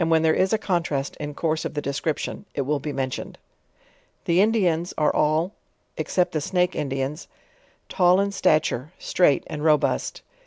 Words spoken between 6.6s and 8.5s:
Indians) tall in